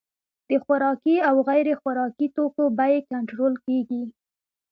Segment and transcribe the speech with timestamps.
[0.49, 4.03] د خوراکي او غیر خوراکي توکو بیې کنټرول کیږي.